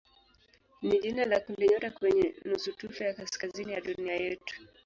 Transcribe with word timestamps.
ni 0.81 0.99
jina 0.99 1.25
la 1.25 1.39
kundinyota 1.39 1.91
kwenye 1.91 2.35
nusutufe 2.45 3.03
ya 3.03 3.13
kaskazini 3.13 3.73
ya 3.73 3.81
dunia 3.81 4.15
yetu. 4.15 4.55